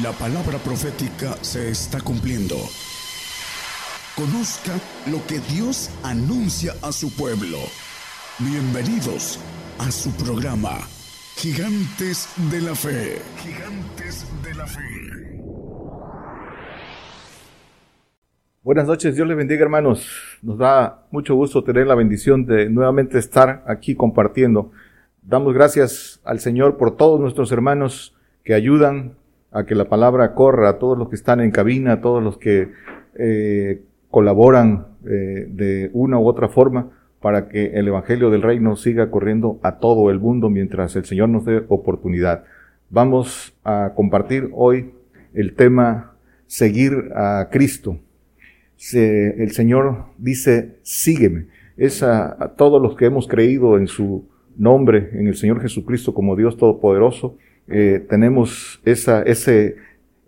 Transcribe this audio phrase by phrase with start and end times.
[0.00, 2.54] La palabra profética se está cumpliendo.
[4.16, 4.72] Conozca
[5.10, 7.58] lo que Dios anuncia a su pueblo.
[8.38, 9.38] Bienvenidos
[9.78, 10.78] a su programa,
[11.36, 13.18] Gigantes de la Fe.
[13.36, 14.80] Gigantes de la Fe.
[18.62, 20.08] Buenas noches, Dios les bendiga hermanos.
[20.40, 24.72] Nos da mucho gusto tener la bendición de nuevamente estar aquí compartiendo.
[25.20, 29.20] Damos gracias al Señor por todos nuestros hermanos que ayudan
[29.52, 32.38] a que la palabra corra, a todos los que están en cabina, a todos los
[32.38, 32.70] que
[33.14, 39.10] eh, colaboran eh, de una u otra forma para que el Evangelio del Reino siga
[39.10, 42.44] corriendo a todo el mundo mientras el Señor nos dé oportunidad.
[42.90, 44.90] Vamos a compartir hoy
[45.34, 46.14] el tema
[46.46, 47.98] seguir a Cristo.
[48.92, 51.46] el Señor dice, sígueme.
[51.76, 54.26] Es a, a todos los que hemos creído en su
[54.56, 57.36] nombre, en el Señor Jesucristo como Dios Todopoderoso,
[57.68, 59.76] eh, tenemos esa ese,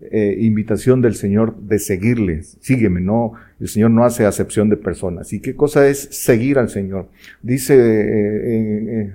[0.01, 5.33] eh, invitación del Señor de seguirle, sígueme, no, el Señor no hace acepción de personas.
[5.33, 7.09] ¿Y qué cosa es seguir al Señor?
[7.43, 9.15] Dice, eh,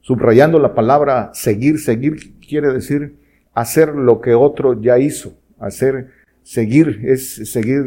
[0.00, 3.14] subrayando la palabra seguir, seguir quiere decir
[3.54, 6.08] hacer lo que otro ya hizo, hacer,
[6.42, 7.82] seguir es seguir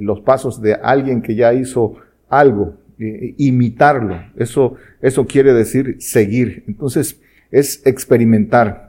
[0.00, 1.96] los pasos de alguien que ya hizo
[2.28, 6.64] algo, imitarlo, eso, eso quiere decir seguir.
[6.66, 7.20] Entonces,
[7.50, 8.85] es experimentar,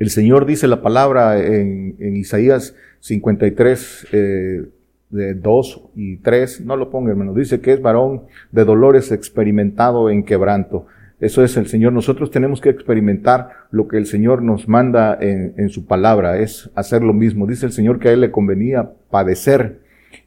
[0.00, 4.62] el Señor dice la palabra en, Isaías 53, eh,
[5.10, 10.08] de 2 y 3, no lo ponga hermano, dice que es varón de dolores experimentado
[10.08, 10.86] en quebranto.
[11.20, 11.92] Eso es el Señor.
[11.92, 16.70] Nosotros tenemos que experimentar lo que el Señor nos manda en, en, su palabra, es
[16.74, 17.46] hacer lo mismo.
[17.46, 19.80] Dice el Señor que a Él le convenía padecer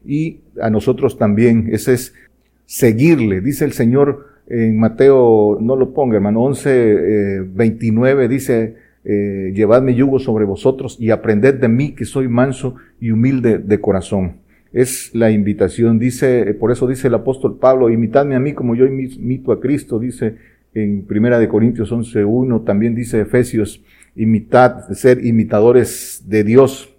[0.06, 1.70] y a nosotros también.
[1.72, 2.14] Ese es
[2.68, 3.42] seguirle.
[3.42, 9.82] Dice el Señor en Mateo, no lo ponga hermano, 11, eh, 29, dice, eh, llevad
[9.82, 14.38] mi yugo sobre vosotros y aprended de mí que soy manso y humilde de corazón.
[14.72, 18.86] Es la invitación, dice, por eso dice el apóstol Pablo, imitadme a mí como yo
[18.86, 20.36] imito a Cristo, dice
[20.74, 23.84] en Primera de Corintios 11.1, también dice Efesios,
[24.16, 26.96] imitad, ser imitadores de Dios.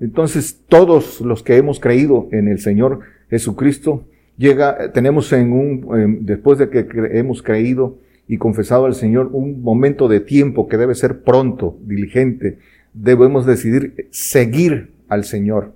[0.00, 3.00] Entonces, todos los que hemos creído en el Señor
[3.30, 4.04] Jesucristo,
[4.36, 10.08] llega, tenemos en un, después de que hemos creído, y confesado al Señor un momento
[10.08, 12.58] de tiempo que debe ser pronto, diligente.
[12.92, 15.74] Debemos decidir seguir al Señor,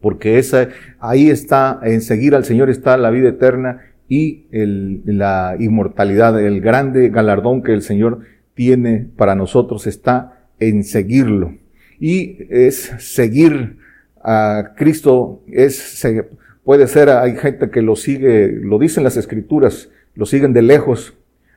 [0.00, 6.40] porque esa, ahí está, en seguir al Señor está la vida eterna y la inmortalidad,
[6.40, 8.20] el grande galardón que el Señor
[8.54, 11.54] tiene para nosotros está en seguirlo.
[11.98, 13.78] Y es seguir
[14.22, 16.06] a Cristo, es,
[16.64, 21.16] puede ser, hay gente que lo sigue, lo dicen las escrituras, lo siguen de lejos,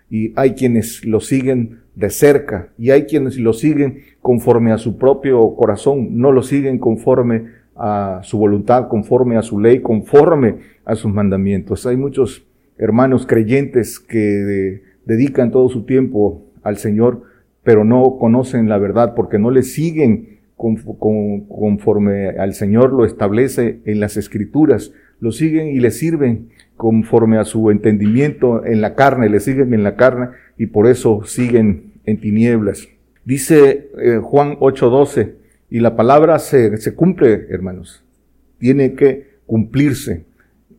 [0.09, 4.97] y hay quienes lo siguen de cerca y hay quienes lo siguen conforme a su
[4.97, 10.95] propio corazón, no lo siguen conforme a su voluntad, conforme a su ley, conforme a
[10.95, 11.85] sus mandamientos.
[11.85, 12.45] Hay muchos
[12.77, 17.23] hermanos creyentes que dedican todo su tiempo al Señor,
[17.63, 24.01] pero no conocen la verdad porque no le siguen conforme al Señor lo establece en
[24.01, 29.39] las escrituras, lo siguen y le sirven conforme a su entendimiento en la carne, le
[29.39, 32.89] siguen en la carne y por eso siguen en tinieblas.
[33.23, 35.33] Dice eh, Juan 8:12,
[35.69, 38.03] y la palabra se, se cumple, hermanos,
[38.57, 40.25] tiene que cumplirse.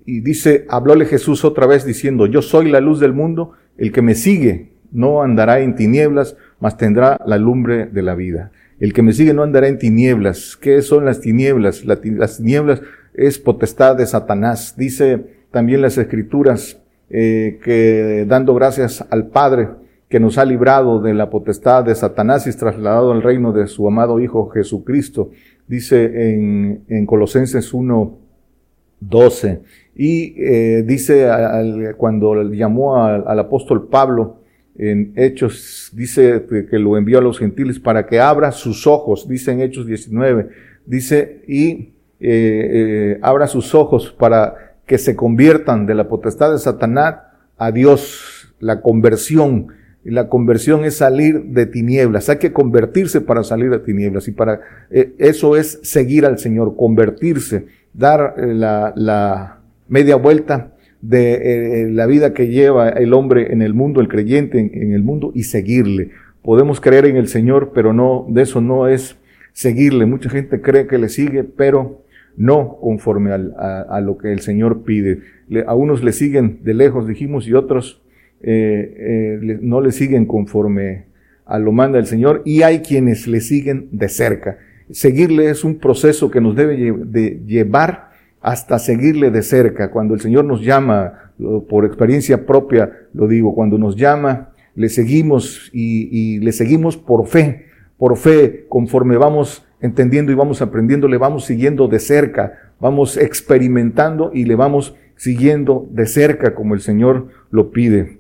[0.05, 4.03] Y dice, hablóle Jesús otra vez diciendo, yo soy la luz del mundo, el que
[4.03, 8.51] me sigue no andará en tinieblas, mas tendrá la lumbre de la vida.
[8.81, 10.59] El que me sigue no andará en tinieblas.
[10.61, 11.85] ¿Qué son las tinieblas?
[11.85, 12.83] Las tinieblas
[13.15, 14.75] es potestad de Satanás.
[14.77, 16.81] Dice también las escrituras,
[17.11, 19.69] eh, que dando gracias al Padre
[20.09, 23.87] que nos ha librado de la potestad de Satanás y trasladado al reino de su
[23.87, 25.31] amado Hijo Jesucristo,
[25.69, 28.19] dice en, en Colosenses 1,
[29.01, 29.63] 12.
[29.95, 31.29] Y eh, dice
[31.97, 34.40] cuando llamó al, apóstol Pablo
[34.81, 39.53] en Hechos, dice que lo envió a los gentiles para que abra sus ojos, dice
[39.53, 40.49] en Hechos 19,
[40.87, 41.91] dice, y eh,
[42.21, 47.17] eh, abra sus ojos para que se conviertan de la potestad de Satanás
[47.59, 49.69] a Dios, la conversión.
[50.03, 52.31] Y la conversión es salir de tinieblas.
[52.31, 54.29] Hay que convertirse para salir de tinieblas.
[54.29, 60.73] Y para eh, eso es seguir al Señor, convertirse, dar eh, la, la, media vuelta
[61.03, 65.03] de eh, la vida que lleva el hombre en el mundo, el creyente en, el
[65.03, 66.11] mundo, y seguirle.
[66.43, 69.17] Podemos creer en el Señor, pero no, de eso no es
[69.53, 70.07] seguirle.
[70.07, 72.03] Mucha gente cree que le sigue, pero
[72.37, 75.21] no conforme a, lo que el Señor pide.
[75.67, 78.03] a unos le siguen de lejos, dijimos, y otros
[78.43, 81.05] eh, eh, no le siguen conforme
[81.45, 84.59] a lo manda el Señor, y hay quienes le siguen de cerca.
[84.91, 88.10] seguirle es un proceso que nos debe de llevar
[88.41, 89.91] hasta seguirle de cerca.
[89.91, 91.33] Cuando el Señor nos llama,
[91.69, 97.27] por experiencia propia lo digo, cuando nos llama, le seguimos y, y le seguimos por
[97.27, 97.67] fe,
[97.99, 104.31] por fe, conforme vamos entendiendo y vamos aprendiendo, le vamos siguiendo de cerca, vamos experimentando
[104.33, 108.20] y le vamos siguiendo de cerca como el Señor lo pide.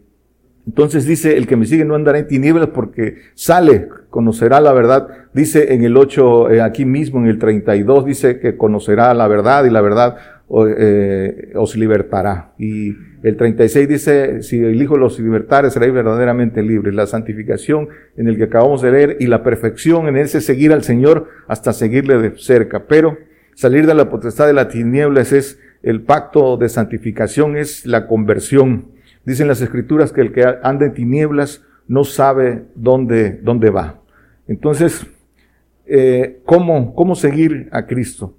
[0.66, 5.08] Entonces dice, el que me sigue no andará en tinieblas porque sale, conocerá la verdad.
[5.32, 9.64] Dice en el 8, eh, aquí mismo en el 32, dice que conocerá la verdad
[9.64, 10.16] y la verdad
[10.78, 12.52] eh, os libertará.
[12.58, 16.94] Y el 36 dice, si el Hijo los libertare, seréis verdaderamente libres.
[16.94, 20.82] La santificación en el que acabamos de leer y la perfección en ese seguir al
[20.82, 22.84] Señor hasta seguirle de cerca.
[22.86, 23.16] Pero
[23.54, 28.99] salir de la potestad de las tinieblas es el pacto de santificación, es la conversión
[29.30, 34.00] Dicen las escrituras que el que anda en tinieblas no sabe dónde, dónde va.
[34.48, 35.06] Entonces,
[35.86, 38.34] eh, ¿cómo, ¿cómo seguir a Cristo?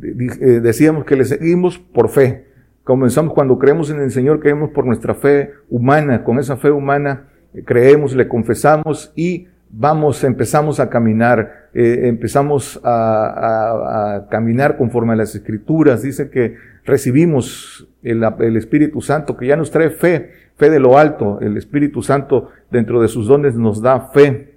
[0.00, 2.46] Eh, decíamos que le seguimos por fe.
[2.84, 6.22] Comenzamos cuando creemos en el Señor, creemos por nuestra fe humana.
[6.22, 14.14] Con esa fe humana eh, creemos, le confesamos y vamos, empezamos a caminar, empezamos a,
[14.14, 16.02] a, caminar conforme a las escrituras.
[16.02, 16.54] Dice que
[16.86, 21.38] recibimos el, Espíritu Santo, que ya nos trae fe, fe de lo alto.
[21.40, 24.54] El Espíritu Santo dentro de sus dones nos da fe.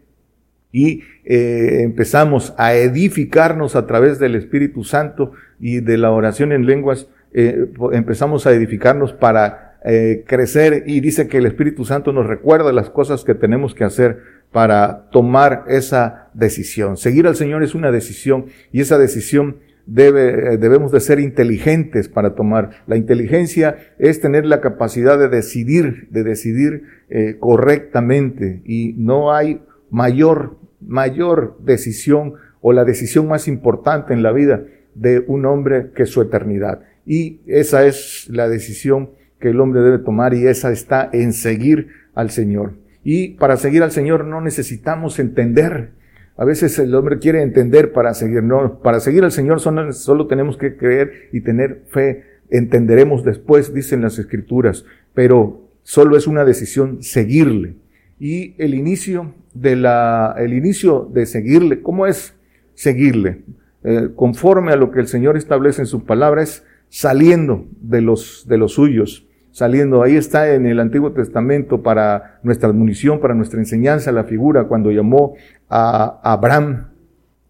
[0.71, 6.67] Y eh, empezamos a edificarnos a través del Espíritu Santo y de la oración en
[6.67, 12.27] lenguas, eh, empezamos a edificarnos para eh, crecer y dice que el Espíritu Santo nos
[12.27, 14.19] recuerda las cosas que tenemos que hacer
[14.51, 16.97] para tomar esa decisión.
[16.97, 19.57] Seguir al Señor es una decisión y esa decisión
[19.89, 22.83] debe, eh, debemos de ser inteligentes para tomar.
[22.87, 29.61] La inteligencia es tener la capacidad de decidir, de decidir eh, correctamente y no hay
[29.89, 34.63] mayor, mayor decisión o la decisión más importante en la vida
[34.93, 36.81] de un hombre que su eternidad.
[37.05, 41.87] Y esa es la decisión que el hombre debe tomar y esa está en seguir
[42.13, 42.73] al Señor.
[43.03, 45.91] Y para seguir al Señor no necesitamos entender
[46.39, 48.41] a veces el hombre quiere entender para seguir.
[48.43, 52.23] No, para seguir al Señor solo, solo tenemos que creer y tener fe.
[52.49, 57.75] Entenderemos después, dicen las escrituras, pero solo es una decisión seguirle.
[58.21, 62.33] Y el inicio de la, el inicio de seguirle, ¿cómo es
[62.73, 63.41] seguirle?
[63.83, 68.45] Eh, conforme a lo que el Señor establece en su palabra es saliendo de los,
[68.47, 70.03] de los suyos, saliendo.
[70.03, 74.91] Ahí está en el Antiguo Testamento para nuestra admonición, para nuestra enseñanza, la figura cuando
[74.91, 75.33] llamó
[75.69, 76.87] a Abraham.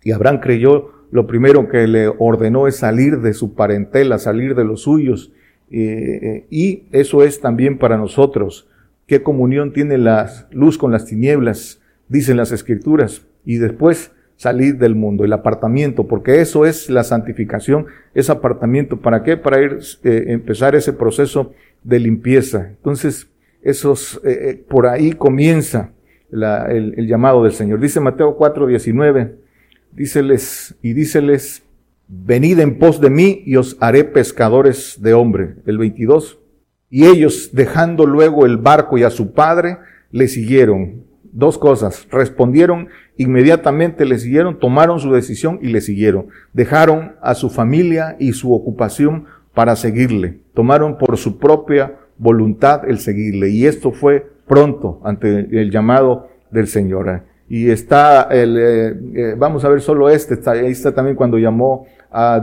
[0.04, 4.64] Y Abraham creyó, lo primero que le ordenó es salir de su parentela, salir de
[4.64, 5.32] los suyos.
[5.72, 8.68] Eh, y eso es también para nosotros.
[9.06, 11.82] ¿Qué comunión tiene la luz con las tinieblas?
[12.08, 13.26] Dicen las escrituras.
[13.46, 19.02] Y después salir del mundo, el apartamiento, porque eso es la santificación, es apartamiento.
[19.02, 19.36] ¿Para qué?
[19.36, 21.52] Para ir, eh, empezar ese proceso
[21.84, 22.70] de limpieza.
[22.70, 23.30] Entonces,
[23.62, 25.92] esos, eh, por ahí comienza
[26.32, 27.80] el, llamado del Señor.
[27.80, 29.36] Dice Mateo 4, 19,
[29.92, 31.64] díceles, y díceles,
[32.08, 35.56] venid en pos de mí y os haré pescadores de hombre.
[35.66, 36.40] El 22.
[36.90, 39.78] Y ellos, dejando luego el barco y a su padre,
[40.12, 41.04] le siguieron.
[41.32, 42.08] Dos cosas.
[42.10, 42.88] Respondieron
[43.18, 46.28] inmediatamente, le siguieron, tomaron su decisión y le siguieron.
[46.54, 50.40] Dejaron a su familia y su ocupación para seguirle.
[50.60, 53.48] Tomaron por su propia voluntad el seguirle.
[53.48, 57.22] Y esto fue pronto ante el llamado del Señor.
[57.48, 61.38] Y está el, eh, eh, vamos a ver solo este, está, ahí está también cuando
[61.38, 61.88] llamó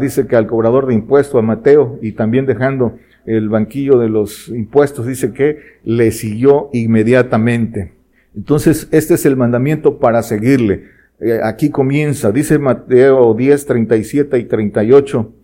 [0.01, 2.97] dice que al cobrador de impuestos, a Mateo, y también dejando
[3.27, 7.93] el banquillo de los impuestos, dice que le siguió inmediatamente.
[8.35, 10.85] Entonces, este es el mandamiento para seguirle.
[11.21, 15.35] Eh, aquí comienza, dice Mateo 10, 37 y 38,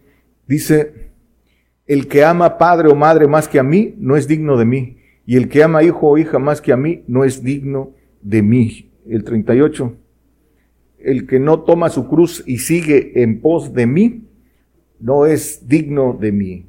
[0.47, 1.12] dice,
[1.87, 4.97] el que ama padre o madre más que a mí, no es digno de mí
[5.27, 8.43] y el que ama hijo o hija más que a mí no es digno de
[8.43, 8.91] mí.
[9.09, 9.97] El 38.
[10.99, 14.29] El que no toma su cruz y sigue en pos de mí
[15.01, 16.67] no es digno de mí.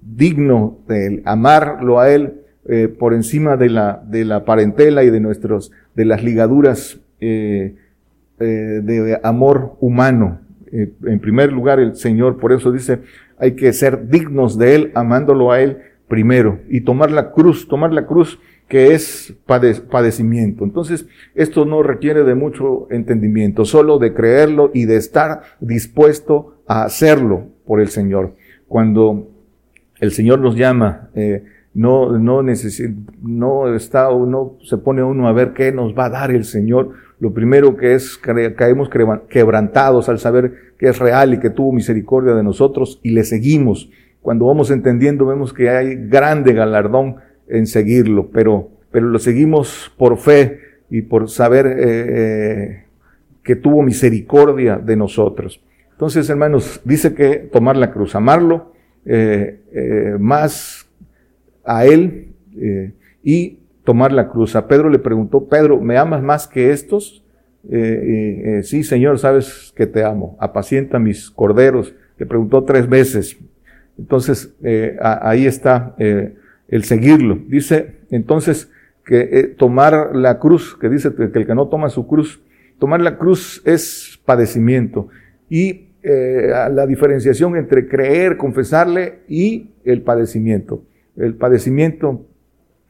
[0.00, 5.20] Digno de amarlo a él eh, por encima de la, de la parentela y de
[5.20, 7.76] nuestros, de las ligaduras eh,
[8.38, 10.40] eh, de amor humano.
[10.70, 13.00] en primer lugar, el Señor, por eso dice,
[13.42, 17.92] hay que ser dignos de Él, amándolo a Él primero y tomar la cruz, tomar
[17.92, 19.34] la cruz que es
[19.90, 20.62] padecimiento.
[20.62, 26.84] Entonces, esto no requiere de mucho entendimiento, solo de creerlo y de estar dispuesto a
[26.84, 28.36] hacerlo por el Señor.
[28.68, 29.28] Cuando
[29.98, 31.42] el Señor nos llama, eh,
[31.74, 32.44] no, no
[33.22, 36.92] no está, no se pone uno a ver qué nos va a dar el Señor.
[37.18, 38.88] Lo primero que es, caemos
[39.28, 43.88] quebrantados al saber que es real y que tuvo misericordia de nosotros y le seguimos.
[44.20, 50.18] Cuando vamos entendiendo vemos que hay grande galardón en seguirlo, pero, pero lo seguimos por
[50.18, 50.58] fe
[50.90, 52.84] y por saber eh, eh,
[53.44, 55.62] que tuvo misericordia de nosotros.
[55.92, 58.72] Entonces, hermanos, dice que tomar la cruz, amarlo
[59.04, 60.88] eh, más
[61.64, 62.32] a Él
[63.22, 64.56] y tomar la cruz.
[64.56, 67.21] A Pedro le preguntó, Pedro, ¿me amas más que estos?
[68.62, 70.36] Sí, Señor, sabes que te amo.
[70.40, 71.94] Apacienta mis corderos.
[72.18, 73.36] Le preguntó tres veces.
[73.98, 74.54] Entonces,
[75.00, 75.94] ahí está
[76.72, 77.38] el seguirlo.
[77.48, 78.70] Dice entonces
[79.04, 82.42] que eh, tomar la cruz, que dice que el que no toma su cruz,
[82.78, 85.08] tomar la cruz es padecimiento.
[85.48, 90.84] Y eh, la diferenciación entre creer, confesarle y el padecimiento.
[91.16, 92.26] El padecimiento,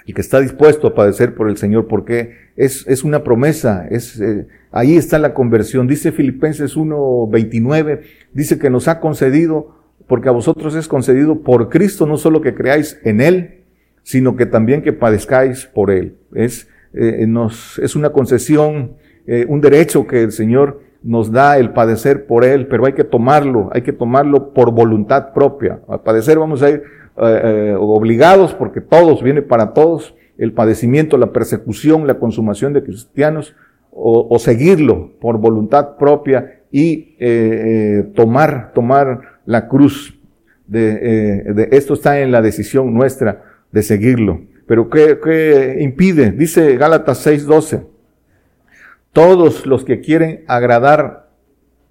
[0.07, 4.21] y que está dispuesto a padecer por el Señor, porque es, es una promesa, es,
[4.21, 5.87] eh, ahí está la conversión.
[5.87, 8.01] Dice Filipenses 1.29,
[8.33, 9.77] dice que nos ha concedido,
[10.09, 13.63] porque a vosotros es concedido por Cristo, no solo que creáis en Él,
[14.03, 16.17] sino que también que padezcáis por Él.
[16.35, 21.73] Es, eh, nos, es una concesión, eh, un derecho que el Señor nos da el
[21.73, 25.81] padecer por Él, pero hay que tomarlo, hay que tomarlo por voluntad propia.
[25.89, 26.83] A padecer vamos a ir
[27.17, 33.55] eh, obligados porque todos, viene para todos, el padecimiento, la persecución, la consumación de cristianos,
[33.93, 37.17] o, o seguirlo por voluntad propia y
[38.15, 40.19] tomar, tomar la cruz.
[40.67, 44.41] De, de, esto está en la decisión nuestra de seguirlo.
[44.67, 46.31] Pero ¿qué, impide?
[46.31, 47.85] Dice Gálatas 6:12.
[49.13, 51.29] Todos los que quieren agradar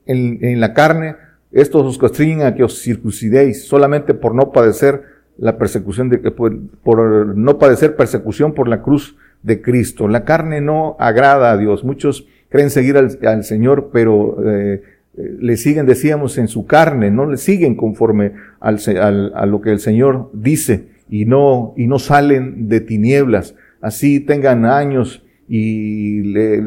[0.07, 1.15] en, la carne,
[1.51, 5.03] estos os constriñen a que os circuncidéis solamente por no padecer
[5.37, 10.07] la persecución de, por, por, no padecer persecución por la cruz de Cristo.
[10.07, 11.83] La carne no agrada a Dios.
[11.83, 14.81] Muchos creen seguir al, Señor, pero eh,
[15.13, 18.79] le siguen, decíamos, en su carne, no le siguen conforme al,
[19.33, 23.55] a lo que el Señor dice y no, y no salen de tinieblas.
[23.81, 26.61] Así tengan años y le,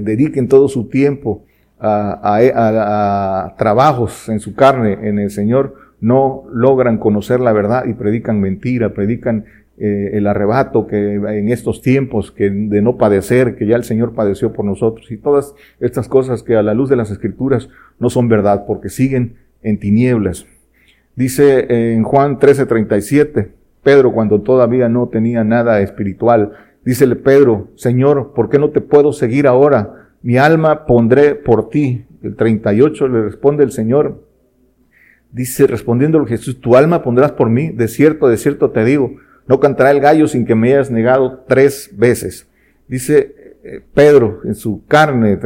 [0.00, 1.44] dediquen todo su tiempo
[1.78, 7.94] a, a, trabajos en su carne, en el Señor, no logran conocer la verdad y
[7.94, 9.44] predican mentira, predican
[9.82, 14.12] eh, el arrebato que en estos tiempos que de no padecer, que ya el Señor
[14.12, 18.10] padeció por nosotros y todas estas cosas que a la luz de las escrituras no
[18.10, 20.44] son verdad porque siguen en tinieblas.
[21.16, 26.52] Dice en Juan 13:37, Pedro cuando todavía no tenía nada espiritual.
[26.84, 30.10] Dícele Pedro, Señor, ¿por qué no te puedo seguir ahora?
[30.20, 32.04] Mi alma pondré por ti.
[32.22, 34.26] El 38 le responde el Señor.
[35.32, 37.70] Dice, respondiéndole Jesús, tu alma pondrás por mí.
[37.70, 39.16] De cierto, de cierto te digo,
[39.50, 42.48] no cantará el gallo sin que me hayas negado tres veces.
[42.86, 45.40] Dice eh, Pedro en su carne,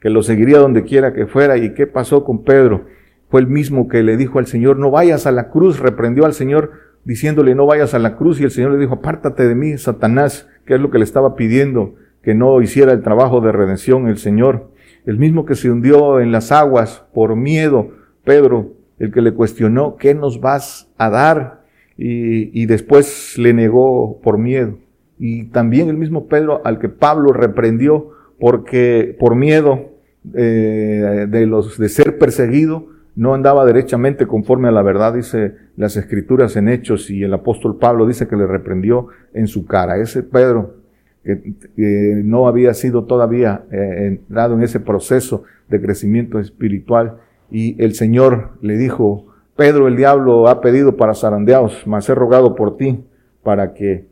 [0.00, 1.56] que, lo seguiría donde quiera que fuera.
[1.56, 2.86] ¿Y qué pasó con Pedro?
[3.30, 6.32] Fue el mismo que le dijo al Señor, no vayas a la cruz, reprendió al
[6.32, 6.74] Señor,
[7.04, 10.48] diciéndole no vayas a la cruz y el Señor le dijo, apártate de mí, Satanás,
[10.64, 14.18] que es lo que le estaba pidiendo, que no hiciera el trabajo de redención el
[14.18, 14.70] Señor.
[15.06, 17.90] El mismo que se hundió en las aguas por miedo,
[18.22, 21.63] Pedro, el que le cuestionó, ¿qué nos vas a dar?
[21.96, 24.78] Y, y después le negó por miedo.
[25.18, 29.94] Y también el mismo Pedro al que Pablo reprendió porque por miedo
[30.32, 35.96] eh, de los de ser perseguido, no andaba derechamente conforme a la verdad, dice las
[35.96, 39.98] escrituras en Hechos, y el apóstol Pablo dice que le reprendió en su cara.
[39.98, 40.76] Ese Pedro,
[41.22, 47.18] que, no había sido todavía eh, entrado en ese proceso de crecimiento espiritual,
[47.50, 52.54] y el Señor le dijo, Pedro, el diablo ha pedido para zarandeados, mas he rogado
[52.54, 53.04] por ti
[53.42, 54.06] para que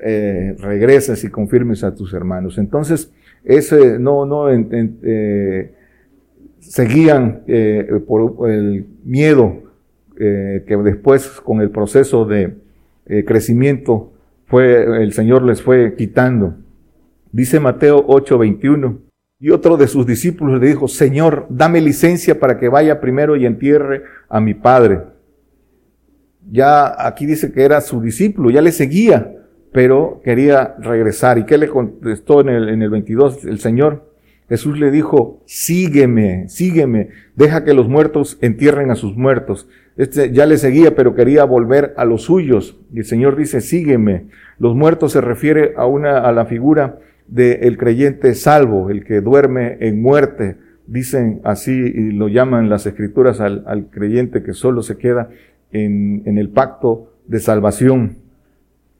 [0.00, 2.58] eh, regreses y confirmes a tus hermanos.
[2.58, 3.12] Entonces,
[3.44, 5.72] ese no, no, eh,
[6.60, 9.62] seguían eh, por el miedo
[10.16, 12.56] que después con el proceso de
[13.24, 14.12] crecimiento
[14.46, 16.56] fue, el Señor les fue quitando.
[17.30, 19.07] Dice Mateo 8:21.
[19.40, 23.46] Y otro de sus discípulos le dijo, Señor, dame licencia para que vaya primero y
[23.46, 25.02] entierre a mi padre.
[26.50, 29.32] Ya aquí dice que era su discípulo, ya le seguía,
[29.70, 31.38] pero quería regresar.
[31.38, 34.08] ¿Y qué le contestó en el, en el 22 el Señor?
[34.48, 39.68] Jesús le dijo, sígueme, sígueme, deja que los muertos entierren a sus muertos.
[39.96, 42.76] Este ya le seguía, pero quería volver a los suyos.
[42.92, 44.28] Y el Señor dice, sígueme.
[44.58, 49.76] Los muertos se refiere a una, a la figura del creyente salvo, el que duerme
[49.80, 50.56] en muerte.
[50.86, 55.30] Dicen así y lo llaman las escrituras al, creyente que solo se queda
[55.70, 58.18] en, en el pacto de salvación.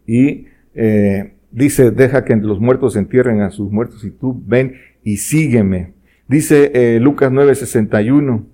[0.07, 5.17] y eh, dice, deja que los muertos entierren a sus muertos y tú ven y
[5.17, 5.95] sígueme.
[6.29, 8.45] Dice eh, Lucas 9:61,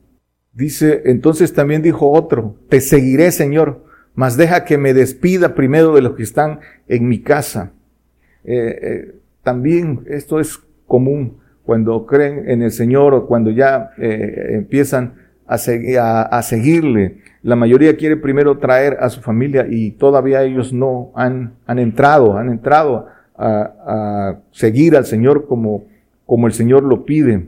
[0.52, 6.02] dice, entonces también dijo otro, te seguiré Señor, mas deja que me despida primero de
[6.02, 7.73] los que están en mi casa.
[8.45, 9.14] Eh, eh,
[9.45, 15.15] también esto es común cuando creen en el Señor o cuando ya eh, empiezan
[15.47, 15.59] a,
[16.43, 17.19] seguirle.
[17.43, 22.51] La mayoría quiere primero traer a su familia y todavía ellos no han, entrado, han
[22.51, 25.85] entrado a, a seguir al Señor como,
[26.27, 27.47] como el Señor lo pide.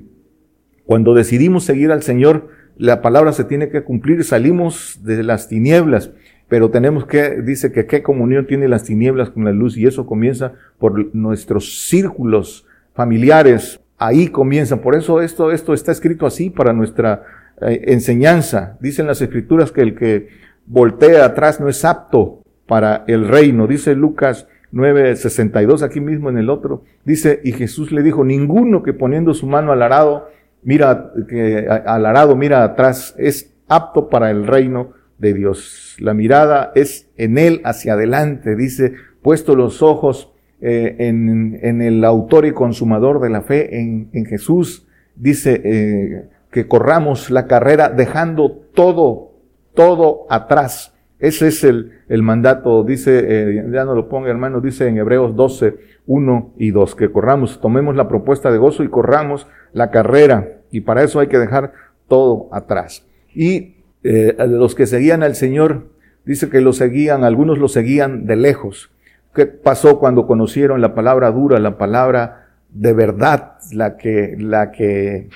[0.85, 6.11] Cuando decidimos seguir al Señor, la palabra se tiene que cumplir, salimos de las tinieblas
[6.49, 10.07] pero tenemos que, dice que qué comunión tiene las tinieblas con la luz y eso
[10.07, 16.73] comienza por nuestros círculos familiares, ahí comienza, por eso esto, esto está escrito así para
[16.73, 17.25] nuestra
[17.61, 18.77] eh, enseñanza.
[18.81, 20.29] Dicen las escrituras que el que
[20.67, 26.51] voltea atrás no es apto para el reino, dice Lucas 9:62 aquí mismo en el
[26.51, 30.29] otro, dice, y Jesús le dijo, ninguno que poniendo su mano al arado,
[30.63, 35.97] mira, que al arado mira atrás, es apto para el reino de Dios.
[35.99, 42.05] La mirada es en Él hacia adelante, dice, puesto los ojos eh, en, en, el
[42.05, 47.91] autor y consumador de la fe, en, en Jesús, dice eh, que corramos la carrera
[47.91, 49.33] dejando todo,
[49.75, 50.95] todo atrás.
[51.19, 55.35] Ese es el, el mandato, dice, eh, ya no lo ponga hermano, dice en Hebreos
[55.35, 60.61] 12, 1 y 2, que corramos, tomemos la propuesta de gozo y corramos la carrera.
[60.71, 61.73] Y para eso hay que dejar
[62.07, 63.07] todo atrás.
[63.35, 63.76] Y
[64.09, 65.89] eh, los que seguían al Señor,
[66.25, 68.91] dice que lo seguían, algunos lo seguían de lejos.
[69.35, 75.29] ¿Qué pasó cuando conocieron la palabra dura, la palabra de verdad, la que, la que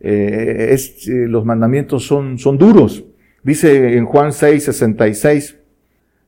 [0.00, 3.04] eh, es, eh, los mandamientos son, son duros?
[3.44, 5.56] Dice en Juan 6, 66,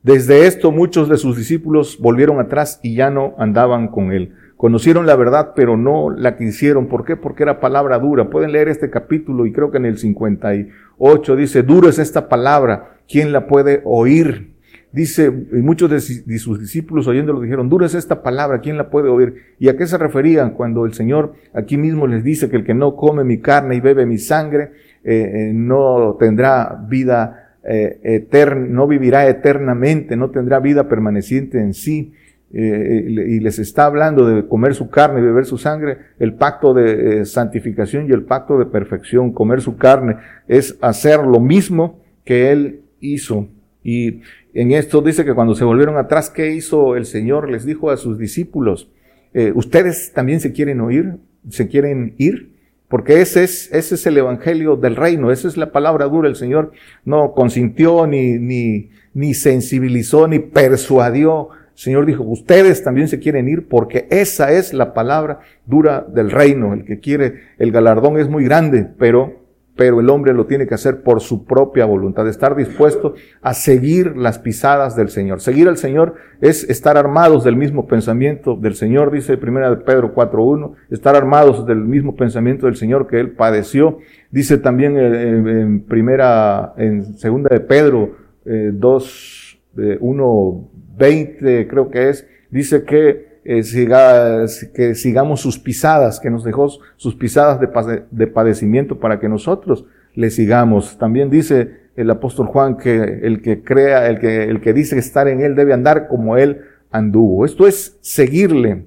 [0.04, 4.34] desde esto muchos de sus discípulos volvieron atrás y ya no andaban con él.
[4.58, 6.88] Conocieron la verdad, pero no la quisieron.
[6.88, 7.14] ¿Por qué?
[7.14, 8.28] Porque era palabra dura.
[8.28, 12.98] Pueden leer este capítulo y creo que en el 58 dice, duro es esta palabra.
[13.08, 14.56] ¿Quién la puede oír?
[14.90, 19.08] Dice, y muchos de sus discípulos oyéndolo dijeron, dura es esta palabra, ¿quién la puede
[19.08, 19.54] oír?
[19.60, 22.74] ¿Y a qué se referían cuando el Señor aquí mismo les dice que el que
[22.74, 24.72] no come mi carne y bebe mi sangre,
[25.04, 31.74] eh, eh, no tendrá vida eh, eterna, no vivirá eternamente, no tendrá vida permaneciente en
[31.74, 32.12] sí?
[32.50, 36.72] Eh, y les está hablando de comer su carne y beber su sangre, el pacto
[36.72, 42.00] de eh, santificación y el pacto de perfección, comer su carne, es hacer lo mismo
[42.24, 43.48] que Él hizo.
[43.82, 44.22] Y
[44.54, 47.50] en esto dice que cuando se volvieron atrás, ¿qué hizo el Señor?
[47.50, 48.90] Les dijo a sus discípulos,
[49.34, 51.16] eh, ustedes también se quieren oír,
[51.50, 52.56] se quieren ir,
[52.88, 56.28] porque ese es, ese es el evangelio del reino, esa es la palabra dura.
[56.28, 56.72] El Señor
[57.04, 63.68] no consintió, ni, ni, ni sensibilizó, ni persuadió Señor dijo, ustedes también se quieren ir
[63.68, 66.74] porque esa es la palabra dura del reino.
[66.74, 69.44] El que quiere, el galardón es muy grande, pero,
[69.76, 74.16] pero el hombre lo tiene que hacer por su propia voluntad, estar dispuesto a seguir
[74.16, 75.40] las pisadas del Señor.
[75.40, 80.12] Seguir al Señor es estar armados del mismo pensamiento del Señor, dice primera de Pedro
[80.16, 83.98] 4.1, estar armados del mismo pensamiento del Señor que él padeció.
[84.32, 89.37] Dice también en, primera, en segunda de Pedro 2,
[89.78, 96.30] eh, 1, 20 creo que es, dice que, eh, siga, que sigamos sus pisadas, que
[96.30, 100.98] nos dejó sus pisadas de, de padecimiento para que nosotros le sigamos.
[100.98, 105.28] También dice el apóstol Juan que el que crea, el que, el que dice estar
[105.28, 106.60] en él debe andar como él
[106.90, 107.44] anduvo.
[107.44, 108.84] Esto es seguirle.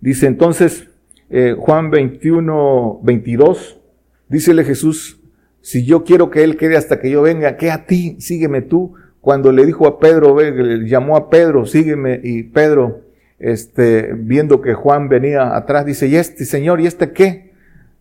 [0.00, 0.88] Dice entonces
[1.28, 3.80] eh, Juan 21, 22,
[4.28, 5.20] dícele Jesús,
[5.60, 8.94] si yo quiero que él quede hasta que yo venga, que a ti, sígueme tú,
[9.20, 13.00] cuando le dijo a Pedro, le llamó a Pedro, sígueme, y Pedro,
[13.38, 17.50] este, viendo que Juan venía atrás, dice, ¿y este Señor, y este qué?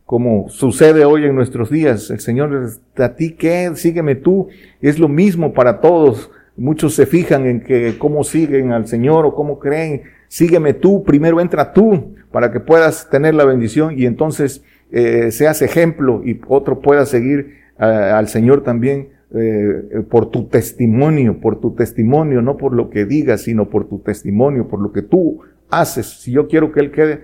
[0.05, 3.71] Como sucede hoy en nuestros días, el Señor, ¿a ti qué?
[3.75, 4.47] Sígueme tú.
[4.81, 6.31] Es lo mismo para todos.
[6.57, 10.01] Muchos se fijan en que cómo siguen al Señor o cómo creen.
[10.27, 15.61] Sígueme tú, primero entra tú para que puedas tener la bendición y entonces eh, seas
[15.61, 21.75] ejemplo y otro pueda seguir eh, al Señor también eh, por tu testimonio, por tu
[21.75, 26.07] testimonio, no por lo que digas, sino por tu testimonio, por lo que tú haces.
[26.07, 27.21] Si yo quiero que Él quede,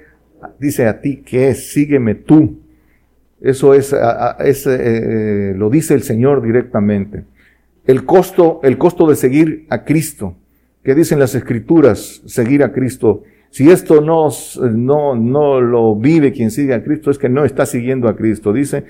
[0.59, 2.59] dice a ti que es, sígueme tú.
[3.41, 3.93] Eso es,
[4.39, 7.25] es eh, eh, lo dice el Señor directamente.
[7.85, 10.35] El costo, el costo de seguir a Cristo.
[10.83, 12.21] ¿Qué dicen las escrituras?
[12.25, 13.23] Seguir a Cristo
[13.55, 14.27] si esto no,
[14.73, 18.51] no, no lo vive quien sigue a Cristo, es que no está siguiendo a Cristo.
[18.51, 18.83] Dice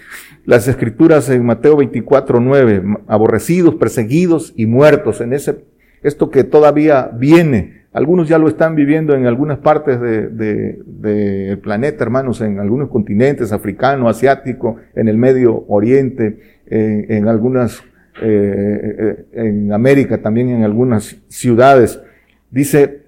[0.43, 5.65] las escrituras en Mateo 24, 9, aborrecidos, perseguidos y muertos en ese,
[6.01, 7.83] esto que todavía viene.
[7.93, 13.51] Algunos ya lo están viviendo en algunas partes del de, planeta, hermanos, en algunos continentes,
[13.51, 17.83] africano, asiático, en el Medio Oriente, en algunas,
[18.19, 22.01] eh, eh, en América, también en algunas ciudades.
[22.49, 23.04] Dice,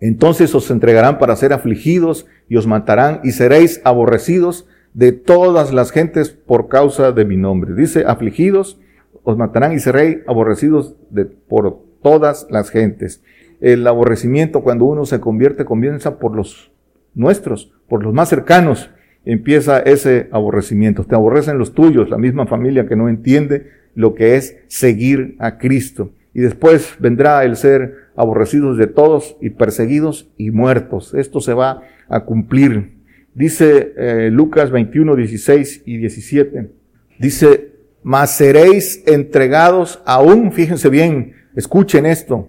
[0.00, 5.90] entonces os entregarán para ser afligidos y os matarán y seréis aborrecidos de todas las
[5.90, 7.74] gentes por causa de mi nombre.
[7.74, 8.78] Dice, afligidos,
[9.24, 13.22] os matarán y seréis aborrecidos de, por todas las gentes
[13.60, 16.72] el aborrecimiento cuando uno se convierte comienza por los
[17.14, 18.90] nuestros, por los más cercanos,
[19.24, 21.04] empieza ese aborrecimiento.
[21.04, 25.58] Te aborrecen los tuyos, la misma familia que no entiende lo que es seguir a
[25.58, 26.10] Cristo.
[26.34, 31.14] Y después vendrá el ser aborrecidos de todos y perseguidos y muertos.
[31.14, 32.96] Esto se va a cumplir.
[33.34, 36.70] Dice eh, Lucas 21, 16 y 17.
[37.18, 42.48] Dice, mas seréis entregados aún, fíjense bien, escuchen esto,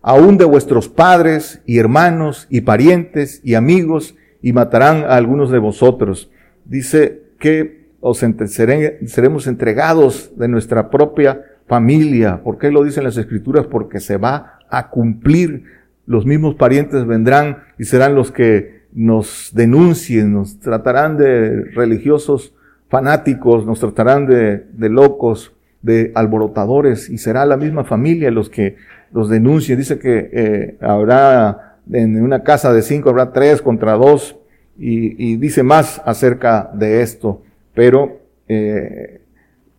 [0.00, 5.58] aún de vuestros padres y hermanos y parientes y amigos, y matarán a algunos de
[5.58, 6.30] vosotros.
[6.64, 12.42] Dice que os seremos entregados de nuestra propia familia.
[12.42, 13.66] ¿Por qué lo dicen las escrituras?
[13.66, 15.64] Porque se va a cumplir.
[16.06, 22.54] Los mismos parientes vendrán y serán los que nos denuncien, nos tratarán de religiosos
[22.88, 28.76] fanáticos, nos tratarán de, de locos, de alborotadores, y será la misma familia los que
[29.12, 29.76] los denuncia.
[29.76, 34.36] Dice que eh, habrá en una casa de cinco, habrá tres contra dos,
[34.78, 37.42] y, dice más acerca de esto.
[37.74, 39.20] Pero eh,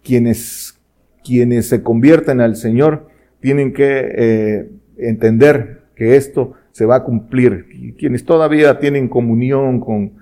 [0.03, 0.79] quienes,
[1.23, 3.08] quienes se convierten al Señor
[3.39, 7.95] tienen que eh, entender que esto se va a cumplir.
[7.97, 10.13] Quienes todavía tienen comunión con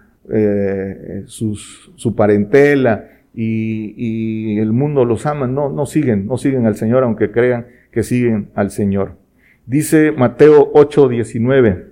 [1.26, 6.76] sus, su parentela y, y, el mundo los ama, no, no siguen, no siguen al
[6.76, 9.18] Señor aunque crean que siguen al Señor.
[9.66, 11.92] Dice Mateo 8, 19,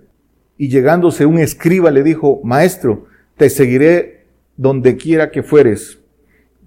[0.57, 3.05] y llegándose un escriba le dijo, Maestro,
[3.37, 4.25] te seguiré
[4.57, 5.99] donde quiera que fueres.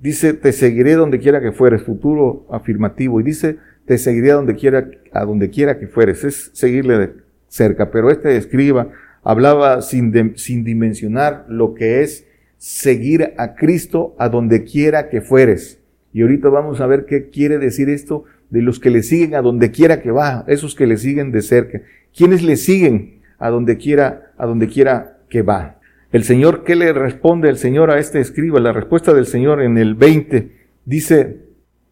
[0.00, 3.20] Dice, te seguiré donde quiera que fueres, futuro afirmativo.
[3.20, 6.24] Y dice, te seguiré a donde quiera, a donde quiera que fueres.
[6.24, 7.10] Es seguirle de
[7.48, 7.90] cerca.
[7.90, 8.88] Pero este escriba
[9.22, 12.26] hablaba sin, sin dimensionar lo que es
[12.58, 15.80] seguir a Cristo a donde quiera que fueres.
[16.12, 19.42] Y ahorita vamos a ver qué quiere decir esto de los que le siguen a
[19.42, 21.80] donde quiera que va, esos que le siguen de cerca.
[22.14, 25.80] ¿Quiénes le siguen a donde quiera, a donde quiera que va?
[26.12, 28.60] El Señor, ¿qué le responde el Señor a este escriba?
[28.60, 30.52] La respuesta del Señor en el 20
[30.84, 31.38] dice,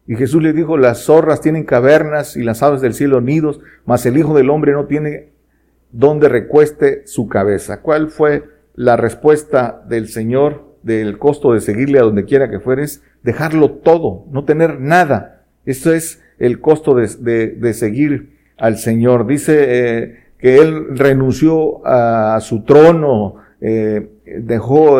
[0.07, 4.05] y Jesús le dijo, las zorras tienen cavernas y las aves del cielo nidos, mas
[4.05, 5.29] el Hijo del Hombre no tiene
[5.91, 7.81] donde recueste su cabeza.
[7.81, 8.43] ¿Cuál fue
[8.75, 13.03] la respuesta del Señor del costo de seguirle a donde quiera que fueres?
[13.23, 15.43] Dejarlo todo, no tener nada.
[15.65, 19.27] Esto es el costo de, seguir al Señor.
[19.27, 24.99] Dice eh, que Él renunció a, su trono, eh, dejó,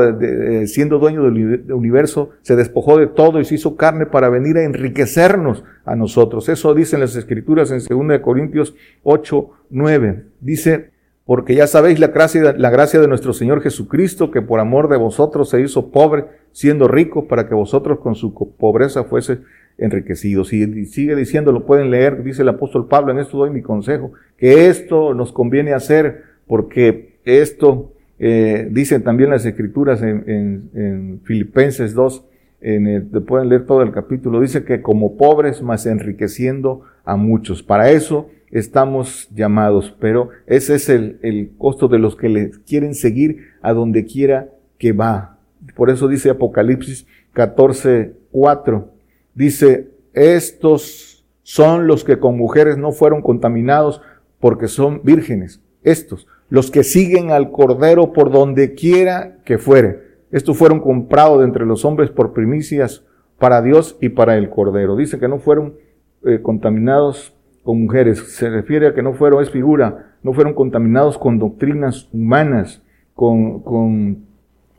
[0.67, 4.63] siendo dueño del universo, se despojó de todo y se hizo carne para venir a
[4.63, 6.47] enriquecernos a nosotros.
[6.47, 10.23] Eso dicen las escrituras en 2 Corintios 8, 9.
[10.39, 10.91] Dice,
[11.25, 14.97] porque ya sabéis la gracia, la gracia de nuestro Señor Jesucristo, que por amor de
[14.97, 19.39] vosotros se hizo pobre, siendo rico, para que vosotros con su pobreza fuese
[19.77, 20.51] enriquecidos.
[20.53, 24.11] Y sigue diciendo, lo pueden leer, dice el apóstol Pablo, en esto doy mi consejo,
[24.37, 32.25] que esto nos conviene hacer porque esto, eh, dicen también las escrituras en, Filipenses 2,
[32.61, 37.63] en el, pueden leer todo el capítulo, dice que como pobres, más enriqueciendo a muchos.
[37.63, 42.93] Para eso estamos llamados, pero ese es el, el costo de los que le quieren
[42.93, 45.39] seguir a donde quiera que va.
[45.75, 48.91] Por eso dice Apocalipsis 14, 4
[49.33, 54.01] Dice, estos son los que con mujeres no fueron contaminados
[54.39, 55.61] porque son vírgenes.
[55.83, 60.01] Estos, los que siguen al Cordero por donde quiera que fuere.
[60.31, 63.05] Estos fueron comprados de entre los hombres por primicias
[63.39, 64.97] para Dios y para el Cordero.
[64.97, 65.75] Dice que no fueron
[66.25, 67.33] eh, contaminados
[67.63, 68.19] con mujeres.
[68.35, 72.83] Se refiere a que no fueron, es figura, no fueron contaminados con doctrinas humanas,
[73.13, 74.25] con, con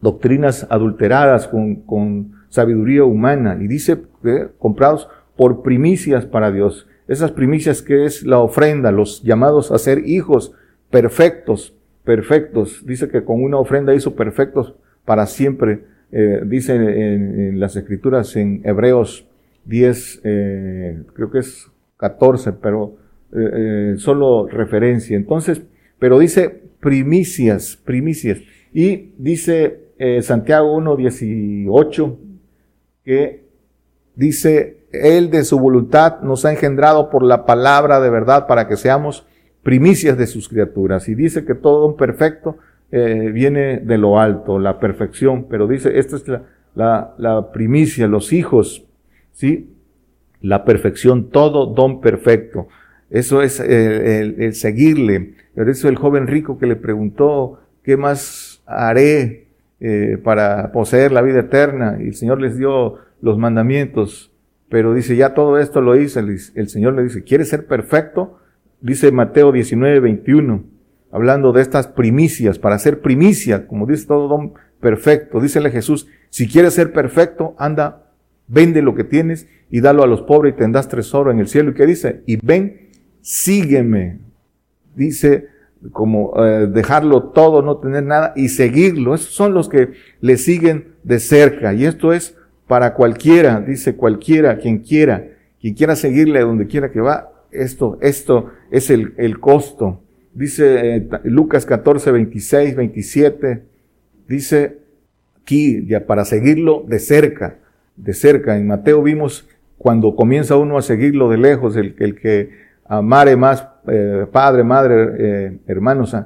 [0.03, 3.57] doctrinas adulteradas, con, con sabiduría humana.
[3.59, 6.87] Y dice, que comprados por primicias para Dios.
[7.09, 10.53] Esas primicias que es la ofrenda, los llamados a ser hijos
[10.93, 11.75] perfectos,
[12.05, 12.85] perfectos.
[12.87, 14.75] Dice que con una ofrenda hizo perfectos
[15.05, 15.85] para siempre.
[16.13, 19.27] Eh, dice en, las escrituras en Hebreos
[19.65, 22.97] 10, eh, creo que es 14, pero
[23.35, 25.17] eh, solo referencia.
[25.17, 25.63] Entonces,
[25.99, 28.39] pero dice primicias, primicias.
[28.73, 29.81] Y dice
[30.23, 32.19] Santiago 1, 18,
[33.05, 33.45] que
[34.17, 38.77] dice, Él de su voluntad nos ha engendrado por la palabra de verdad para que
[38.77, 39.27] seamos
[39.63, 41.09] primicias de sus criaturas.
[41.09, 42.59] Y dice que todo don perfecto
[42.91, 46.25] eh, viene de lo alto, la perfección, pero dice, esta es
[46.75, 48.85] la, la, primicia, los hijos,
[49.33, 49.71] ¿sí?
[50.41, 52.69] La perfección, todo don perfecto.
[53.09, 55.35] Eso es eh, el, seguirle.
[55.55, 59.49] Por eso el joven rico que le preguntó, ¿qué más haré
[59.81, 61.99] eh, para poseer la vida eterna?
[62.01, 64.33] Y el Señor les dio los mandamientos,
[64.69, 66.21] pero dice, ya todo esto lo hice.
[66.21, 68.39] El, Señor le dice, ¿quieres ser perfecto?
[68.83, 70.65] Dice Mateo 19, 21,
[71.13, 75.41] hablando de estas primicias, para ser primicia, como dice todo don perfecto.
[75.41, 78.11] Dícele Jesús, si quieres ser perfecto, anda,
[78.49, 81.71] vende lo que tienes y dalo a los pobres y tendrás tesoro en el cielo.
[81.71, 82.23] ¿Y qué dice?
[82.27, 82.89] Y ven,
[83.21, 84.19] sígueme.
[84.97, 85.47] Dice,
[85.93, 89.15] como eh, dejarlo todo, no tener nada y seguirlo.
[89.15, 91.73] Esos son los que le siguen de cerca.
[91.73, 95.29] Y esto es para cualquiera, dice cualquiera, quien quiera,
[95.61, 100.01] quien quiera seguirle donde quiera que va, esto, esto es el, el costo.
[100.35, 103.63] Dice eh, Lucas 14, 26, 27,
[104.27, 104.79] dice
[105.43, 107.59] aquí, ya para seguirlo de cerca,
[107.97, 108.57] de cerca.
[108.57, 112.51] En Mateo vimos cuando comienza uno a seguirlo de lejos, el, que
[112.87, 116.17] amare más eh, padre, madre, eh, hermanos.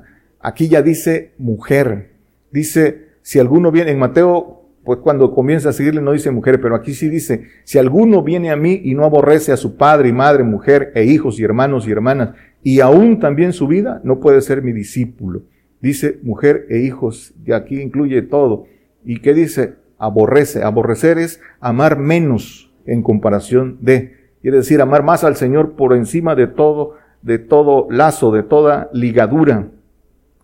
[0.41, 2.11] Aquí ya dice mujer.
[2.53, 6.77] Dice, si alguno viene, en Mateo pues cuando comienza a seguirle no dice mujer, pero
[6.77, 10.12] aquí sí dice, si alguno viene a mí y no aborrece a su padre y
[10.12, 12.31] madre, mujer e hijos y hermanos y hermanas,
[12.62, 15.42] y aún también su vida, no puede ser mi discípulo.
[15.81, 18.66] Dice mujer e hijos, y aquí incluye todo.
[19.05, 19.75] ¿Y qué dice?
[19.99, 20.62] Aborrece.
[20.62, 24.14] Aborrecer es amar menos en comparación de.
[24.40, 28.88] Quiere decir, amar más al Señor por encima de todo, de todo lazo, de toda
[28.92, 29.66] ligadura.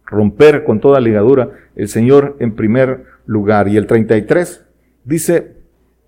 [0.04, 3.68] Romper con toda ligadura el Señor en primer lugar.
[3.68, 4.64] Y el 33
[5.04, 5.56] dice,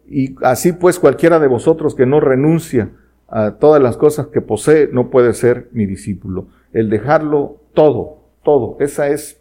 [0.09, 2.91] y así pues cualquiera de vosotros que no renuncia
[3.29, 6.49] a todas las cosas que posee no puede ser mi discípulo.
[6.73, 8.77] El dejarlo todo, todo.
[8.81, 9.41] Esa es,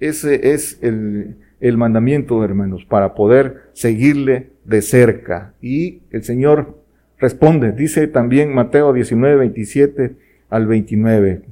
[0.00, 5.54] ese es el, el mandamiento, hermanos, para poder seguirle de cerca.
[5.60, 6.78] Y el Señor
[7.18, 10.16] responde, dice también Mateo 19, 27
[10.50, 11.42] al 29.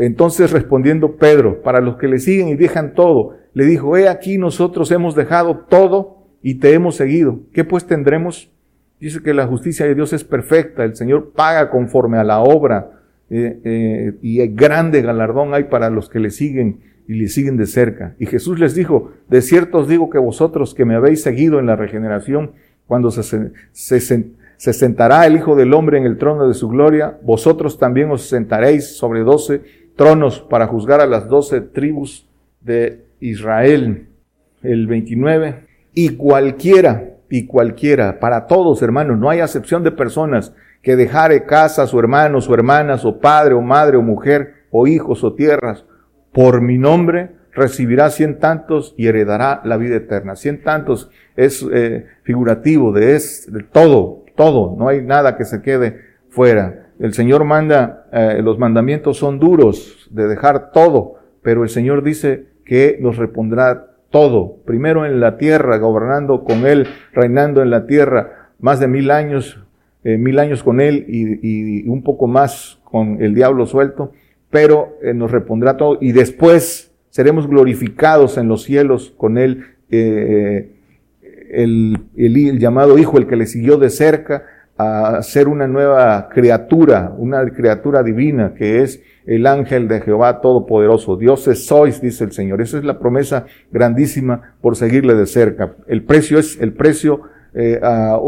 [0.00, 4.38] Entonces respondiendo Pedro, para los que le siguen y dejan todo, le dijo, he aquí
[4.38, 7.40] nosotros hemos dejado todo y te hemos seguido.
[7.52, 8.50] ¿Qué pues tendremos?
[8.98, 13.02] Dice que la justicia de Dios es perfecta, el Señor paga conforme a la obra
[13.28, 17.66] eh, eh, y grande galardón hay para los que le siguen y le siguen de
[17.66, 18.14] cerca.
[18.18, 21.66] Y Jesús les dijo, de cierto os digo que vosotros que me habéis seguido en
[21.66, 22.52] la regeneración,
[22.86, 27.78] cuando se, se sentará el Hijo del Hombre en el trono de su gloria, vosotros
[27.78, 29.62] también os sentaréis sobre doce
[30.00, 32.26] tronos para juzgar a las doce tribus
[32.62, 34.08] de Israel,
[34.62, 40.96] el 29, y cualquiera, y cualquiera, para todos hermanos, no hay acepción de personas que
[40.96, 45.34] dejare casa, su hermano, su hermana, su padre o madre o mujer o hijos o
[45.34, 45.84] tierras,
[46.32, 50.34] por mi nombre, recibirá cien tantos y heredará la vida eterna.
[50.34, 55.60] Cien tantos es eh, figurativo de, es, de todo, todo, no hay nada que se
[55.60, 56.89] quede fuera.
[57.00, 62.48] El Señor manda, eh, los mandamientos son duros de dejar todo, pero el Señor dice,
[62.66, 68.50] que nos repondrá todo, primero en la tierra, gobernando con Él, reinando en la tierra
[68.58, 69.64] más de mil años,
[70.04, 74.12] eh, mil años con Él y, un poco más con el diablo suelto,
[74.50, 81.98] pero eh, nos repondrá todo y después seremos glorificados en los cielos con Él, el,
[82.14, 84.44] el llamado Hijo, el que le siguió de cerca,
[84.80, 91.16] a ser una nueva criatura, una criatura divina que es el ángel de Jehová Todopoderoso.
[91.16, 92.60] Dioses sois, dice el Señor.
[92.60, 95.76] Esa es la promesa grandísima por seguirle de cerca.
[95.86, 97.22] El precio es el precio
[97.54, 98.18] eh, a,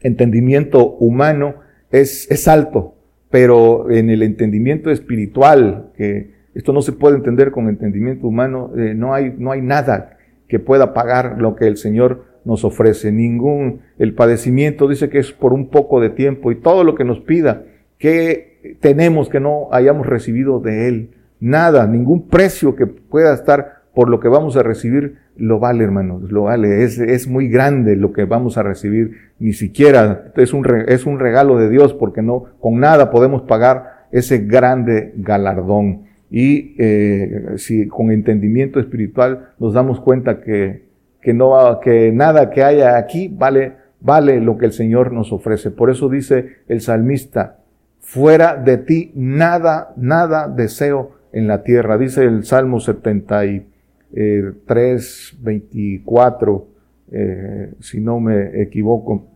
[0.00, 1.56] entendimiento humano
[1.90, 2.94] es, es alto,
[3.30, 8.94] pero en el entendimiento espiritual, que esto no se puede entender con entendimiento humano, eh,
[8.94, 10.18] no, hay, no hay nada
[10.48, 13.12] que pueda pagar lo que el Señor nos ofrece.
[13.12, 17.04] Ningún, el padecimiento dice que es por un poco de tiempo y todo lo que
[17.04, 17.64] nos pida,
[17.98, 21.10] que tenemos que no hayamos recibido de Él.
[21.40, 26.32] Nada, ningún precio que pueda estar por lo que vamos a recibir, lo vale, hermanos,
[26.32, 26.84] lo vale.
[26.84, 29.12] Es, es muy grande lo que vamos a recibir.
[29.38, 34.06] Ni siquiera es un, es un regalo de Dios porque no, con nada podemos pagar
[34.10, 36.04] ese grande galardón.
[36.30, 40.87] Y eh, si con entendimiento espiritual nos damos cuenta que
[41.80, 45.70] que nada que haya aquí vale vale lo que el Señor nos ofrece.
[45.70, 47.58] Por eso dice el salmista,
[48.00, 51.98] fuera de ti nada nada deseo en la tierra.
[51.98, 56.66] Dice el Salmo 73 24
[57.10, 59.26] eh, si no me equivoco.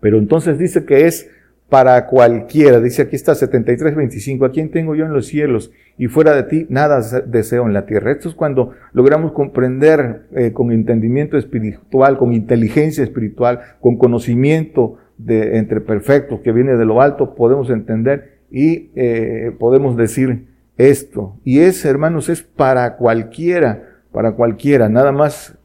[0.00, 1.30] Pero entonces dice que es
[1.72, 2.82] para cualquiera.
[2.82, 5.72] Dice aquí está 73.25, ¿a quién tengo yo en los cielos?
[5.96, 8.12] Y fuera de ti nada deseo en la tierra.
[8.12, 15.56] Esto es cuando logramos comprender eh, con entendimiento espiritual, con inteligencia espiritual, con conocimiento de,
[15.56, 21.38] entre perfectos que viene de lo alto, podemos entender y eh, podemos decir esto.
[21.42, 24.90] Y es, hermanos, es para cualquiera, para cualquiera.
[24.90, 25.56] Nada más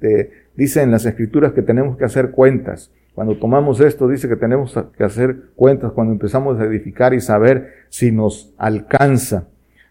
[0.00, 2.92] eh, dice en las escrituras que tenemos que hacer cuentas.
[3.16, 7.72] Cuando tomamos esto, dice que tenemos que hacer cuentas cuando empezamos a edificar y saber
[7.88, 9.48] si nos alcanza.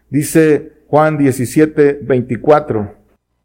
[0.08, 2.94] Dice Juan 17, 24,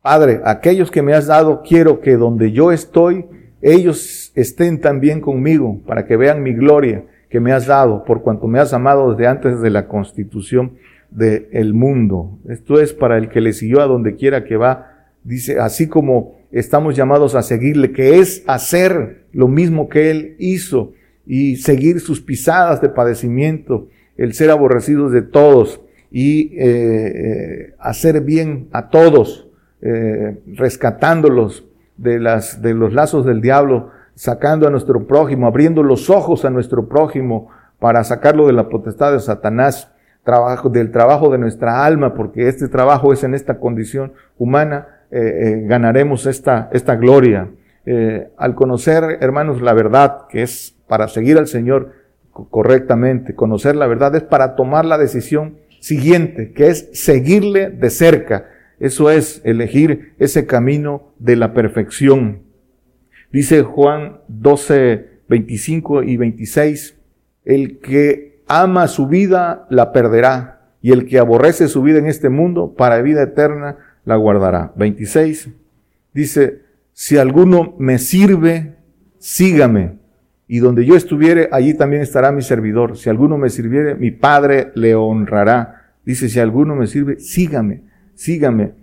[0.04, 3.26] Padre, aquellos que me has dado, quiero que donde yo estoy,
[3.64, 8.46] ellos estén también conmigo, para que vean mi gloria que me has dado, por cuanto
[8.46, 10.74] me has amado desde antes de la constitución
[11.10, 12.38] del mundo.
[12.48, 15.08] Esto es para el que le siguió a donde quiera que va.
[15.24, 20.94] Dice, así como estamos llamados a seguirle, que es hacer lo mismo que Él hizo
[21.26, 23.88] y seguir sus pisadas de padecimiento,
[24.18, 29.48] el ser aborrecidos de todos y eh, eh, hacer bien a todos,
[29.82, 31.66] eh, rescatándolos
[31.98, 36.50] de, las, de los lazos del diablo, sacando a nuestro prójimo, abriendo los ojos a
[36.50, 39.92] nuestro prójimo para sacarlo de la potestad de Satanás,
[40.24, 45.18] trabajo, del trabajo de nuestra alma, porque este trabajo es en esta condición humana, eh,
[45.20, 47.50] eh, ganaremos esta, esta gloria.
[47.86, 51.94] Eh, al conocer, hermanos, la verdad, que es para seguir al Señor
[52.32, 58.46] correctamente, conocer la verdad es para tomar la decisión siguiente, que es seguirle de cerca.
[58.80, 62.44] Eso es elegir ese camino de la perfección.
[63.34, 66.98] Dice Juan 12, 25 y 26,
[67.44, 72.30] el que ama su vida la perderá, y el que aborrece su vida en este
[72.30, 74.74] mundo para vida eterna la guardará.
[74.76, 75.50] 26
[76.14, 76.62] dice,
[76.94, 78.76] si alguno me sirve,
[79.18, 80.02] sígame,
[80.48, 82.98] y donde yo estuviere, allí también estará mi servidor.
[82.98, 85.94] Si alguno me sirviere, mi Padre le honrará.
[86.06, 87.84] Dice, si alguno me sirve, sígame,
[88.16, 88.74] sígame.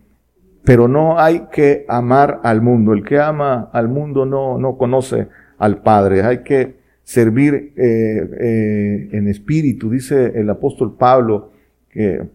[0.64, 2.94] Pero no hay que amar al mundo.
[2.94, 5.28] El que ama al mundo no, no conoce
[5.58, 6.22] al Padre.
[6.22, 9.90] Hay que servir eh, eh, en espíritu.
[9.90, 11.52] Dice el apóstol Pablo
[11.90, 12.30] que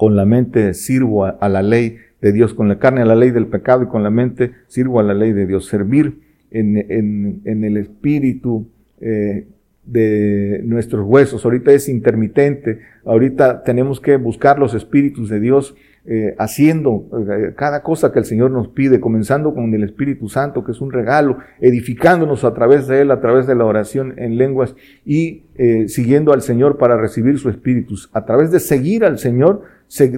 [0.00, 3.32] con la mente sirvo a, la ley de Dios, con la carne a la ley
[3.32, 5.66] del pecado y con la mente sirvo a la ley de Dios.
[5.66, 8.66] Servir en, en, en el espíritu
[9.02, 9.46] eh,
[9.84, 11.44] de nuestros huesos.
[11.44, 12.80] Ahorita es intermitente.
[13.04, 15.76] Ahorita tenemos que buscar los espíritus de Dios
[16.12, 20.64] eh, haciendo eh, cada cosa que el Señor nos pide, comenzando con el Espíritu Santo,
[20.64, 24.36] que es un regalo, edificándonos a través de Él, a través de la oración en
[24.36, 24.74] lenguas
[25.06, 27.94] y eh, siguiendo al Señor para recibir su Espíritu.
[28.12, 29.62] A través de seguir al Señor,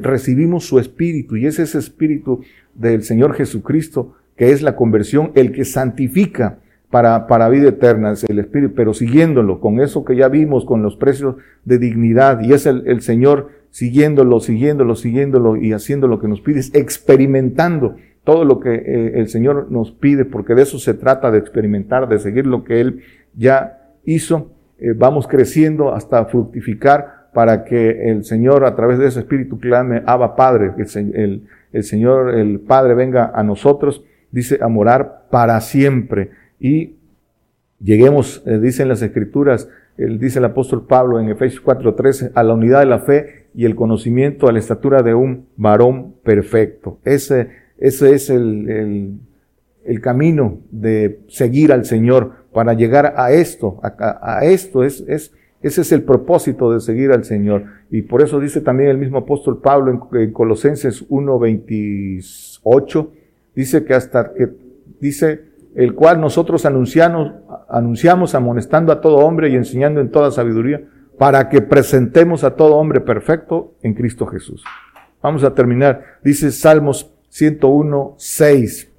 [0.01, 2.41] recibimos su Espíritu y es ese Espíritu
[2.75, 6.57] del Señor Jesucristo que es la conversión, el que santifica
[6.89, 10.83] para, para vida eterna, es el Espíritu, pero siguiéndolo con eso que ya vimos, con
[10.83, 16.21] los precios de dignidad y es el, el Señor siguiéndolo, siguiéndolo, siguiéndolo y haciendo lo
[16.21, 20.79] que nos pides, experimentando todo lo que eh, el Señor nos pide, porque de eso
[20.79, 23.01] se trata, de experimentar, de seguir lo que Él
[23.35, 24.53] ya hizo.
[24.79, 30.03] Eh, vamos creciendo hasta fructificar para que el Señor a través de ese Espíritu clame,
[30.05, 36.31] Abba Padre, el, el, Señor, el Padre venga a nosotros, dice, a morar para siempre.
[36.61, 36.97] Y
[37.83, 42.81] lleguemos, eh, dicen las Escrituras, dice el apóstol Pablo en Efesios 4:13, a la unidad
[42.81, 46.99] de la fe y el conocimiento a la estatura de un varón perfecto.
[47.05, 49.19] Ese, ese es el, el,
[49.85, 55.81] el camino de seguir al Señor para llegar a esto, a, esto es, es, ese
[55.81, 57.65] es el propósito de seguir al Señor.
[57.91, 63.09] Y por eso dice también el mismo apóstol Pablo en, en Colosenses 1.28,
[63.55, 64.49] dice que hasta que,
[65.01, 67.33] dice, el cual nosotros anunciamos,
[67.69, 70.83] anunciamos amonestando a todo hombre y enseñando en toda sabiduría,
[71.23, 74.65] para que presentemos a todo hombre perfecto en Cristo Jesús.
[75.23, 76.19] Vamos a terminar.
[76.25, 78.91] Dice Salmos 101, 6.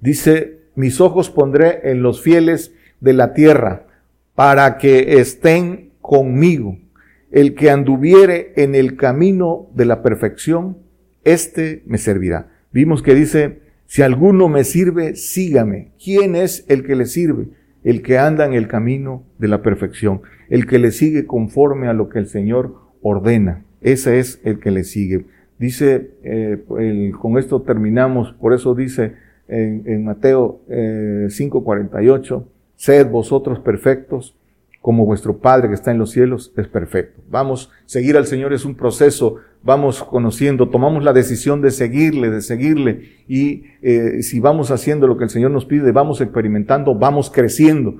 [0.00, 3.86] Dice, mis ojos pondré en los fieles de la tierra,
[4.34, 6.78] para que estén conmigo.
[7.30, 10.78] El que anduviere en el camino de la perfección,
[11.22, 12.50] éste me servirá.
[12.72, 15.92] Vimos que dice, si alguno me sirve, sígame.
[16.02, 17.46] ¿Quién es el que le sirve?
[17.84, 21.92] El que anda en el camino de la perfección, el que le sigue conforme a
[21.92, 23.64] lo que el Señor ordena.
[23.80, 25.26] Ese es el que le sigue.
[25.58, 26.62] Dice, eh,
[27.20, 29.14] con esto terminamos, por eso dice
[29.48, 32.44] en, Mateo eh, 5:48,
[32.76, 34.36] sed vosotros perfectos
[34.80, 37.22] como vuestro Padre que está en los cielos es perfecto.
[37.30, 42.42] Vamos, seguir al Señor es un proceso vamos conociendo, tomamos la decisión de seguirle, de
[42.42, 47.30] seguirle, y eh, si vamos haciendo lo que el Señor nos pide, vamos experimentando, vamos
[47.30, 47.96] creciendo,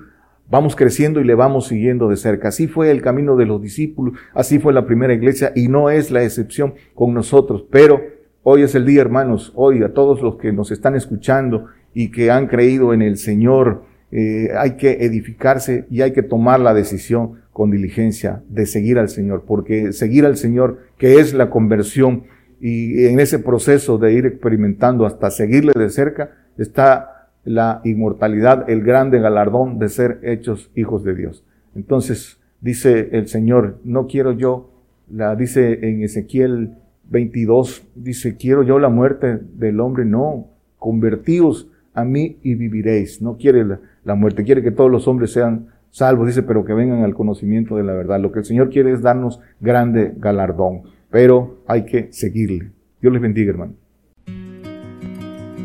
[0.51, 2.49] vamos creciendo y le vamos siguiendo de cerca.
[2.49, 6.11] Así fue el camino de los discípulos, así fue la primera iglesia y no es
[6.11, 7.65] la excepción con nosotros.
[7.71, 8.01] Pero
[8.43, 12.31] hoy es el día, hermanos, hoy a todos los que nos están escuchando y que
[12.31, 17.42] han creído en el Señor, eh, hay que edificarse y hay que tomar la decisión
[17.53, 22.25] con diligencia de seguir al Señor, porque seguir al Señor, que es la conversión,
[22.61, 28.83] y en ese proceso de ir experimentando hasta seguirle de cerca, está la inmortalidad, el
[28.83, 31.45] grande galardón de ser hechos hijos de Dios.
[31.75, 34.71] Entonces, dice el Señor, no quiero yo,
[35.11, 36.77] la dice en Ezequiel
[37.11, 40.47] 22, dice, quiero yo la muerte del hombre, no,
[40.79, 43.21] convertíos a mí y viviréis.
[43.21, 43.65] No quiere
[44.05, 47.77] la, muerte, quiere que todos los hombres sean salvos, dice, pero que vengan al conocimiento
[47.77, 48.19] de la verdad.
[48.19, 52.73] Lo que el Señor quiere es darnos grande galardón, pero hay que seguirle.
[53.01, 53.75] Dios les bendiga, hermano.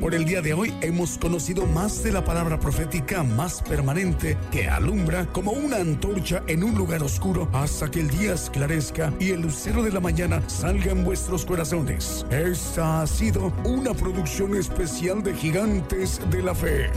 [0.02, 4.70] Por el día de hoy hemos conocido más de la palabra profética más permanente que
[4.70, 9.42] alumbra como una antorcha en un lugar oscuro hasta que el día esclarezca y el
[9.42, 12.26] lucero de la mañana salga en vuestros corazones.
[12.30, 16.90] Esta ha sido una producción especial de Gigantes de la Fe.